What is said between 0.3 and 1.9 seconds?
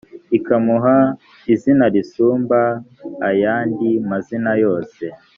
ikamuha izina